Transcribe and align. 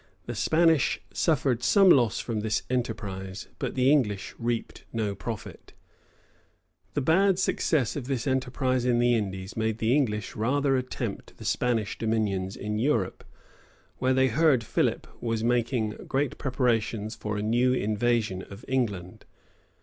The 0.25 0.33
Spaniards 0.33 0.97
suffered 1.13 1.61
some 1.61 1.91
loss 1.91 2.17
from 2.19 2.39
this 2.39 2.63
enterprise 2.71 3.49
but 3.59 3.75
the 3.75 3.91
English 3.91 4.33
reaped 4.39 4.83
no 4.91 5.13
profit.[] 5.13 5.73
* 5.75 6.95
Camden, 6.95 7.03
p. 7.03 7.05
584 7.05 7.05
Monson, 7.05 7.05
p, 7.05 7.05
167. 7.05 7.05
The 7.05 7.07
bad 7.29 7.37
success 7.39 7.95
of 7.95 8.07
this 8.07 8.25
enterprise 8.25 8.85
in 8.85 8.97
the 8.97 9.13
Indies 9.13 9.55
made 9.55 9.77
the 9.77 9.95
English 9.95 10.35
rather 10.35 10.75
attempt 10.75 11.37
the 11.37 11.45
Spanish 11.45 11.99
dominions 11.99 12.55
in 12.55 12.79
Europe, 12.79 13.23
where 13.99 14.15
they 14.15 14.29
heard 14.29 14.63
Philip 14.63 15.05
was 15.21 15.43
making 15.43 15.91
great 16.07 16.39
preparations 16.39 17.13
for 17.13 17.37
a 17.37 17.43
new 17.43 17.71
invasion 17.71 18.41
of 18.41 18.65
England. 18.67 19.25